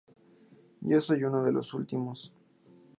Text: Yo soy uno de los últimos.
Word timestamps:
Yo 0.81 0.99
soy 0.99 1.23
uno 1.25 1.43
de 1.43 1.51
los 1.51 1.75
últimos. 1.75 2.33